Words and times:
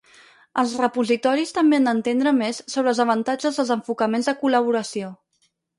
Els 0.61 0.71
repositoris 0.79 1.53
també 1.59 1.79
han 1.81 1.87
d'entendre 1.89 2.35
més 2.41 2.63
sobre 2.75 2.93
els 2.95 3.05
avantatges 3.07 3.61
dels 3.61 3.79
enfocaments 3.79 4.33
de 4.33 4.39
col·laboració. 4.45 5.17